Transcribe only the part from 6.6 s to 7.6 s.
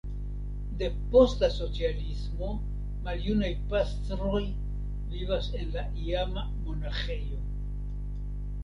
monaĥejo.